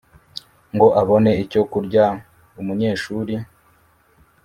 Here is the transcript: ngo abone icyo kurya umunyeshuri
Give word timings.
ngo 0.73 0.87
abone 1.01 1.31
icyo 1.43 1.61
kurya 1.71 2.05
umunyeshuri 2.59 3.35